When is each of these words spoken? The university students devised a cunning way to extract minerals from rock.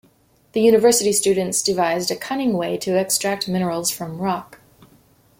The 0.53 0.61
university 0.61 1.13
students 1.13 1.61
devised 1.61 2.09
a 2.09 2.15
cunning 2.15 2.53
way 2.53 2.75
to 2.75 2.97
extract 2.99 3.47
minerals 3.47 3.91
from 3.91 4.17
rock. 4.17 4.57